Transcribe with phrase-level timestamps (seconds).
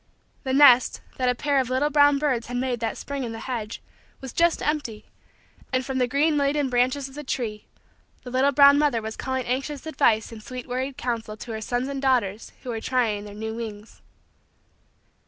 [0.41, 3.41] The nest, that a pair of little brown birds had made that spring in the
[3.41, 3.83] hedge,
[4.19, 5.05] was just empty,
[5.71, 7.67] and, from the green laden branches of the tree,
[8.23, 11.87] the little brown mother was calling anxious advice and sweet worried counsel to her sons
[11.87, 14.01] and daughters who were trying their new wings.